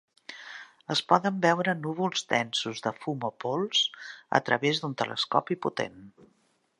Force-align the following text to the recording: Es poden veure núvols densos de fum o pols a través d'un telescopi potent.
Es 0.95 1.01
poden 1.11 1.35
veure 1.43 1.75
núvols 1.81 2.25
densos 2.33 2.81
de 2.87 2.95
fum 3.03 3.27
o 3.29 3.31
pols 3.45 3.83
a 4.39 4.43
través 4.49 4.81
d'un 4.81 4.97
telescopi 5.03 5.59
potent. 5.67 6.01